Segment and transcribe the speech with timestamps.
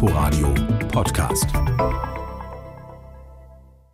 [0.00, 0.54] Inforadio
[0.92, 1.48] Podcast.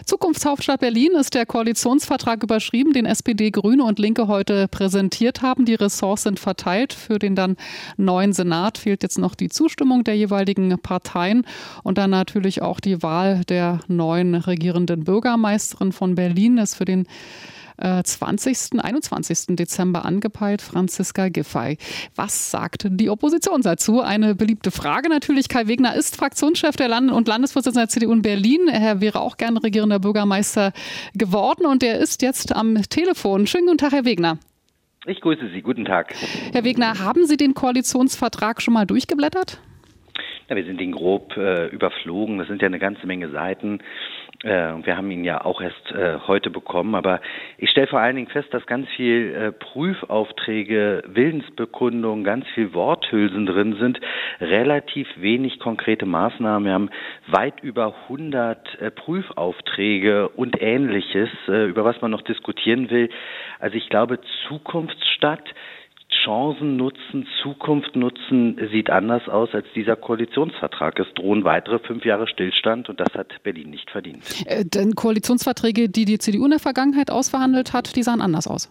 [0.05, 5.65] Zukunftshauptstadt Berlin ist der Koalitionsvertrag überschrieben, den SPD, Grüne und Linke heute präsentiert haben.
[5.65, 6.93] Die Ressorts sind verteilt.
[6.93, 7.57] Für den dann
[7.97, 11.47] neuen Senat fehlt jetzt noch die Zustimmung der jeweiligen Parteien
[11.85, 17.07] und dann natürlich auch die Wahl der neuen regierenden Bürgermeisterin von Berlin ist für den
[18.03, 19.57] 20., äh, 21.
[19.57, 21.79] Dezember angepeilt, Franziska Giffey.
[22.15, 24.01] Was sagt die Opposition dazu?
[24.01, 25.49] Eine beliebte Frage natürlich.
[25.49, 28.69] Kai Wegner ist Fraktionschef der Land- und Landesvorsitzender der CDU in Berlin.
[28.69, 30.73] Er wäre auch gerne regierender Bürgermeister
[31.15, 33.47] geworden und er ist jetzt am Telefon.
[33.47, 34.39] Schönen guten Tag, Herr Wegner.
[35.07, 35.61] Ich grüße Sie.
[35.61, 36.15] Guten Tag.
[36.53, 39.61] Herr Wegner, haben Sie den Koalitionsvertrag schon mal durchgeblättert?
[40.49, 42.39] Ja, wir sind ihn grob äh, überflogen.
[42.39, 43.81] Das sind ja eine ganze Menge Seiten.
[44.45, 47.21] Äh, wir haben ihn ja auch erst äh, heute bekommen, aber
[47.57, 53.47] ich stelle vor allen Dingen fest, dass ganz viel äh, Prüfaufträge, Willensbekundungen, ganz viel Worthülsen
[53.47, 53.99] drin sind,
[54.41, 56.67] relativ wenig konkrete Maßnahmen.
[56.67, 56.91] Wir haben
[57.27, 63.09] weit über 100 äh, Prüfaufträge und Ähnliches, äh, über was man noch diskutieren will.
[63.61, 65.55] Also ich glaube, Zukunftsstadt
[66.25, 70.99] Chancen nutzen, Zukunft nutzen, sieht anders aus als dieser Koalitionsvertrag.
[70.99, 74.25] Es drohen weitere fünf Jahre Stillstand und das hat Berlin nicht verdient.
[74.47, 78.71] Äh, denn Koalitionsverträge, die die CDU in der Vergangenheit ausverhandelt hat, die sahen anders aus.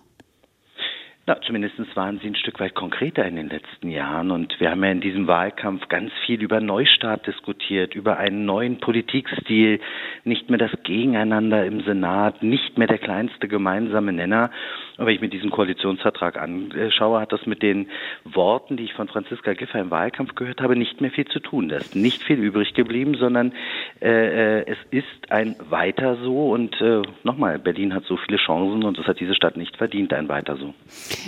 [1.26, 4.30] Na, zumindest waren sie ein Stück weit konkreter in den letzten Jahren.
[4.30, 8.82] Und wir haben ja in diesem Wahlkampf ganz viel über Neustart diskutiert, über einen neuen
[8.82, 9.80] Politikstil,
[10.26, 14.52] nicht mehr das Gegeneinander im Senat, nicht mehr der kleinste gemeinsame Nenner.
[14.98, 17.88] Und wenn ich mir diesen Koalitionsvertrag anschaue, hat das mit den
[18.26, 21.70] Worten, die ich von Franziska Giffey im Wahlkampf gehört habe, nicht mehr viel zu tun.
[21.70, 23.54] Da ist nicht viel übrig geblieben, sondern
[24.02, 26.52] äh, äh es ist ein Weiter so.
[26.52, 30.14] Und äh, nochmal, Berlin hat so viele Chancen und das hat diese Stadt nicht verdient,
[30.14, 30.74] ein Weiter so.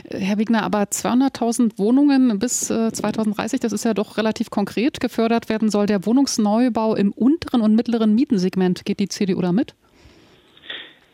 [0.09, 4.99] Herr Wigner, aber 200.000 Wohnungen bis 2030, äh, das ist ja doch relativ konkret.
[4.99, 8.85] Gefördert werden soll der Wohnungsneubau im unteren und mittleren Mietensegment.
[8.85, 9.75] Geht die CDU da mit?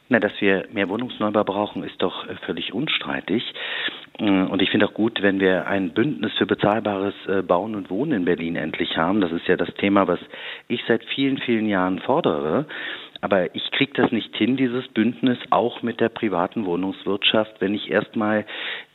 [0.10, 3.44] Na, dass wir mehr Wohnungsneubau brauchen, ist doch äh, völlig unstreitig.
[4.20, 7.90] Mm, und ich finde auch gut, wenn wir ein Bündnis für bezahlbares äh, Bauen und
[7.90, 9.22] Wohnen in Berlin endlich haben.
[9.22, 10.20] Das ist ja das Thema, was
[10.68, 12.66] ich seit vielen, vielen Jahren fordere.
[13.22, 17.90] Aber ich kriege das nicht hin, dieses Bündnis auch mit der privaten Wohnungswirtschaft, wenn ich
[17.92, 18.46] erstmal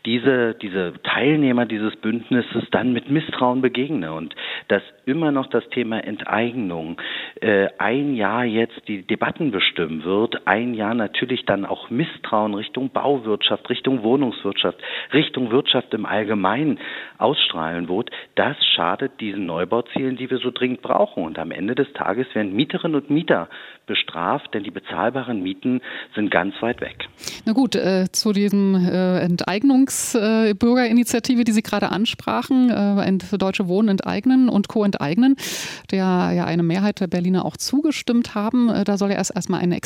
[0.04, 4.12] diese, diese Teilnehmer dieses Bündnisses dann mit Misstrauen begegne.
[4.12, 4.34] Und
[4.68, 7.00] dass immer noch das Thema Enteignung
[7.40, 12.90] äh, ein Jahr jetzt die Debatten bestimmen wird, ein Jahr natürlich dann auch Misstrauen Richtung
[12.90, 14.78] Bauwirtschaft, Richtung Wohnungswirtschaft,
[15.12, 16.78] Richtung Wirtschaft im Allgemeinen
[17.18, 21.24] ausstrahlen wird, das schadet diesen Neubauzielen, die wir so dringend brauchen.
[21.24, 23.48] Und am Ende des Tages werden Mieterinnen und Mieter
[23.86, 25.80] bestraft, denn die bezahlbaren Mieten
[26.14, 27.08] sind ganz weit weg.
[27.44, 30.16] Na gut, äh, zu diesem äh, Enteignungs
[30.58, 34.84] Bürgerinitiative, die Sie gerade ansprachen, äh, Deutsche Wohnen enteignen und Co.
[34.84, 35.36] enteignen,
[35.90, 38.68] der ja eine Mehrheit der Berliner auch zugestimmt haben.
[38.68, 39.76] Äh, da soll ja erst erstmal eine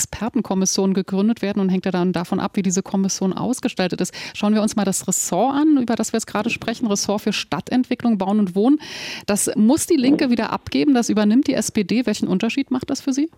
[0.51, 4.13] Expertenkommission gegründet werden und hängt ja dann davon ab, wie diese Kommission ausgestaltet ist.
[4.35, 7.33] Schauen wir uns mal das Ressort an, über das wir jetzt gerade sprechen, Ressort für
[7.33, 8.81] Stadtentwicklung, Bauen und Wohnen.
[9.27, 12.07] Das muss die Linke wieder abgeben, das übernimmt die SPD.
[12.07, 13.31] Welchen Unterschied macht das für Sie?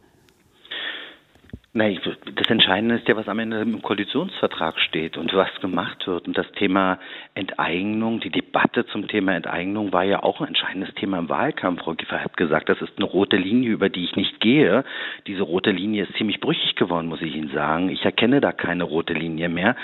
[1.75, 1.99] Nein,
[2.35, 6.29] das Entscheidende ist ja, was am Ende im Koalitionsvertrag steht und was gemacht wird.
[6.29, 6.99] Und das Thema
[7.35, 11.81] Enteignung, die Debatte zum Thema Enteignung war ja auch ein entscheidendes Thema im Wahlkampf.
[11.81, 14.85] Frau Giffer hat gesagt, das ist eine rote Linie, über die ich nicht gehe.
[15.27, 17.89] Diese rote Linie ist ziemlich brüchig geworden, muss ich Ihnen sagen.
[17.89, 19.75] Ich erkenne da keine rote Linie mehr.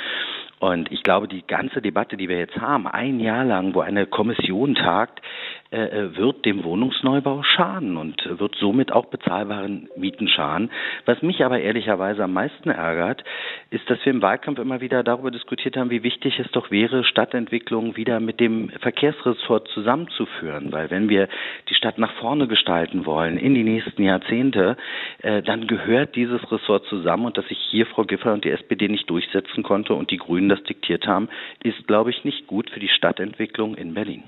[0.60, 4.06] Und ich glaube, die ganze Debatte, die wir jetzt haben, ein Jahr lang, wo eine
[4.06, 5.22] Kommission tagt,
[5.70, 10.70] wird dem Wohnungsneubau schaden und wird somit auch bezahlbaren Mieten schaden.
[11.04, 13.22] Was mich aber ehrlicherweise am meisten ärgert,
[13.70, 17.04] ist, dass wir im Wahlkampf immer wieder darüber diskutiert haben, wie wichtig es doch wäre,
[17.04, 20.72] Stadtentwicklung wieder mit dem Verkehrsressort zusammenzuführen.
[20.72, 21.28] Weil wenn wir
[21.68, 24.76] die Stadt nach vorne gestalten wollen, in die nächsten Jahrzehnte,
[25.22, 28.88] äh, dann gehört dieses Ressort zusammen und dass sich hier Frau Giffer und die SPD
[28.88, 31.28] nicht durchsetzen konnte und die Grünen das diktiert haben,
[31.62, 34.22] ist, glaube ich, nicht gut für die Stadtentwicklung in Berlin.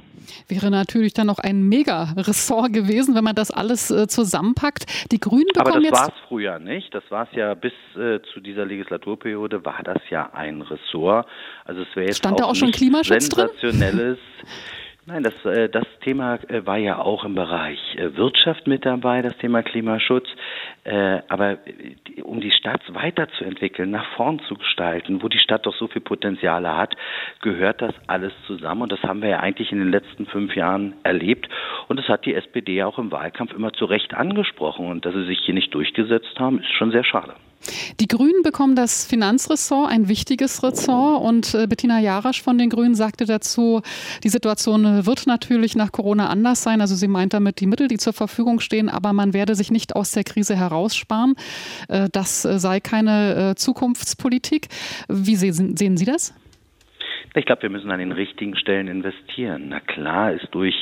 [0.48, 5.12] Wäre natürlich dann noch ein Mega-Ressort gewesen, wenn man das alles äh, zusammenpackt.
[5.12, 6.94] Die Grünen bekommen Aber das war es früher nicht.
[6.94, 11.26] Das war es ja bis äh, zu dieser Legislaturperiode war das ja ein Ressort.
[11.64, 14.18] Also es wäre jetzt Stand auch, da auch schon Klimaschutz sensationelles.
[14.18, 14.48] Drin?
[15.12, 19.22] Nein, das, äh, das Thema äh, war ja auch im Bereich äh, Wirtschaft mit dabei,
[19.22, 20.28] das Thema Klimaschutz.
[21.28, 21.58] Aber
[22.24, 26.74] um die Stadt weiterzuentwickeln, nach vorn zu gestalten, wo die Stadt doch so viel Potenziale
[26.74, 26.96] hat,
[27.42, 28.82] gehört das alles zusammen.
[28.82, 31.50] Und das haben wir ja eigentlich in den letzten fünf Jahren erlebt.
[31.88, 34.86] Und das hat die SPD auch im Wahlkampf immer zu Recht angesprochen.
[34.86, 37.34] Und dass sie sich hier nicht durchgesetzt haben, ist schon sehr schade.
[38.00, 41.22] Die Grünen bekommen das Finanzressort, ein wichtiges Ressort.
[41.22, 43.82] Und Bettina Jarasch von den Grünen sagte dazu,
[44.24, 46.80] die Situation wird natürlich nach Corona anders sein.
[46.80, 49.96] Also sie meint damit die Mittel, die zur Verfügung stehen, aber man werde sich nicht
[49.96, 51.34] aus der Krise heraussparen.
[51.88, 54.68] Äh, das sei keine Zukunftspolitik.
[55.08, 56.34] Wie sehen, sehen Sie das?
[57.34, 59.66] Ich glaube, wir müssen an den richtigen Stellen investieren.
[59.68, 60.74] Na klar ist durch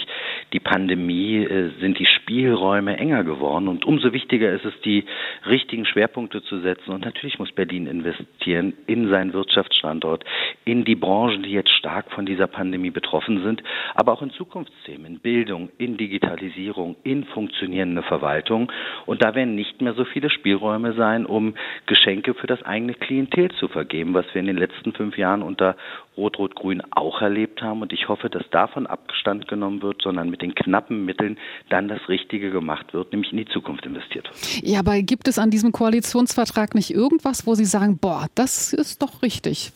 [0.52, 5.04] die Pandemie äh, sind die Spielräume enger geworden und umso wichtiger ist es, die
[5.46, 6.92] richtigen Schwerpunkte zu setzen.
[6.92, 10.24] Und natürlich muss Berlin investieren in seinen Wirtschaftsstandort,
[10.64, 13.62] in die Branchen, die jetzt stark von dieser Pandemie betroffen sind,
[13.94, 18.72] aber auch in Zukunftsthemen, in Bildung, in Digitalisierung, in funktionierende Verwaltung.
[19.06, 21.54] Und da werden nicht mehr so viele Spielräume sein, um
[21.86, 25.76] Geschenke für das eigene Klientel zu vergeben, was wir in den letzten fünf Jahren unter
[26.16, 27.82] Rot-Rot-Grün auch erlebt haben.
[27.82, 31.38] Und ich hoffe, dass davon Abstand genommen wird, sondern mit den knappen Mitteln
[31.68, 34.30] dann das Richtige gemacht wird, nämlich in die Zukunft investiert.
[34.62, 39.02] Ja, aber gibt es an diesem Koalitionsvertrag nicht irgendwas, wo Sie sagen, boah, das ist
[39.02, 39.72] doch richtig?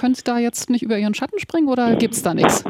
[0.00, 2.64] Können Sie da jetzt nicht über Ihren Schatten springen oder gibt es da nichts?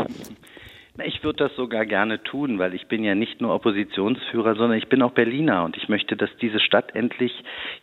[1.02, 4.88] Ich würde das sogar gerne tun, weil ich bin ja nicht nur Oppositionsführer, sondern ich
[4.88, 7.32] bin auch Berliner und ich möchte, dass diese Stadt endlich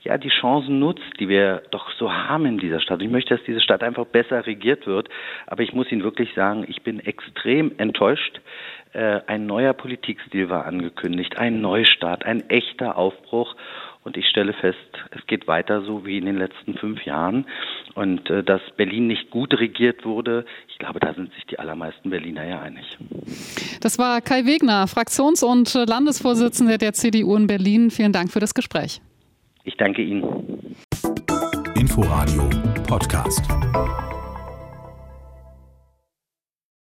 [0.04, 3.02] ja die Chancen nutzt, die wir doch so haben in dieser Stadt.
[3.02, 5.10] Ich möchte, dass diese Stadt einfach besser regiert wird.
[5.48, 8.42] Aber ich muss Ihnen wirklich sagen, ich bin extrem enttäuscht.
[8.94, 13.56] Äh, ein neuer Politikstil war angekündigt, ein Neustart, ein echter Aufbruch.
[14.04, 14.78] Und ich stelle fest,
[15.12, 17.46] es geht weiter so wie in den letzten fünf Jahren.
[17.94, 22.10] Und äh, dass Berlin nicht gut regiert wurde, ich glaube, da sind sich die allermeisten
[22.10, 22.98] Berliner ja einig.
[23.82, 27.92] Das war Kai Wegner, Fraktions- und Landesvorsitzender der CDU in Berlin.
[27.92, 29.02] Vielen Dank für das Gespräch.
[29.66, 30.76] Ich danke Ihnen.
[31.76, 32.50] Inforadio
[32.88, 33.44] Podcast.